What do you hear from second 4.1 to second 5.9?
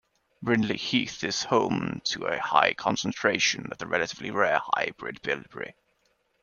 rare hybrid bilberry.